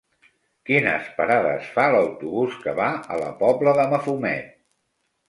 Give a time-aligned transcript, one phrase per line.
[0.67, 4.49] Quines parades fa l'autobús que va a la Pobla de Mafumet?